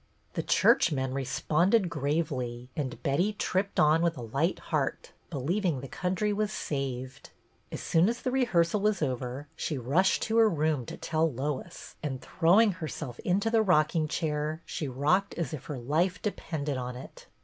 [0.33, 5.87] The church men responded gravely, and Betty tripped on with a light heart, believing the
[5.87, 7.29] country was saved.
[7.71, 11.97] As soon as the rehearsal was over she rushed to her room to tell Lois,
[12.01, 16.77] and, throw ing herself into the rocking chair, she rocked as if her life depended
[16.77, 17.27] on it.